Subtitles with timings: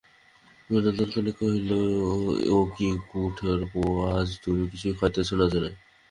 [0.69, 1.69] বিনোদিনী কহিল,
[2.49, 2.87] ও কী
[3.37, 3.81] ঠাকুরপো,
[4.11, 5.59] আজ তুমি কিছুই খাইতেছ না যে!